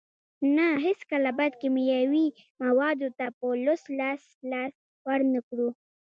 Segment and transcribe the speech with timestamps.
[0.55, 2.27] نه هیڅکله باید کیمیاوي
[2.63, 4.73] موادو ته په لوڅ لاس لاس
[5.07, 5.69] ورنکړو.